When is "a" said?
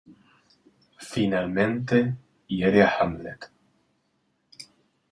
2.81-2.91